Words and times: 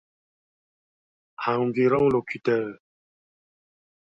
Environ 1.53 2.09
locuteurs. 2.09 2.79